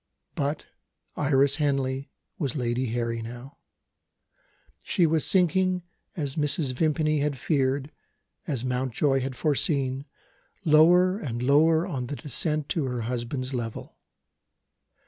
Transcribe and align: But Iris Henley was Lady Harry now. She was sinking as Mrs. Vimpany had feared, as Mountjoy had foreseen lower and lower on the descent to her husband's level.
But 0.33 0.65
Iris 1.15 1.57
Henley 1.57 2.09
was 2.39 2.55
Lady 2.55 2.87
Harry 2.87 3.21
now. 3.21 3.59
She 4.83 5.05
was 5.05 5.23
sinking 5.27 5.83
as 6.17 6.35
Mrs. 6.37 6.73
Vimpany 6.73 7.19
had 7.19 7.37
feared, 7.37 7.91
as 8.47 8.65
Mountjoy 8.65 9.19
had 9.19 9.35
foreseen 9.35 10.05
lower 10.65 11.19
and 11.19 11.43
lower 11.43 11.85
on 11.85 12.07
the 12.07 12.15
descent 12.15 12.67
to 12.69 12.85
her 12.85 13.01
husband's 13.01 13.53
level. 13.53 13.95